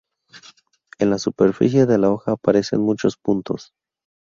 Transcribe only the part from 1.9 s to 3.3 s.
la hoja aparecen muchos